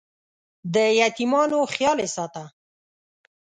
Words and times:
د 0.73 0.75
یتیمانو 1.01 1.59
خیال 1.73 1.97
یې 2.03 2.09
ساته. 2.15 2.43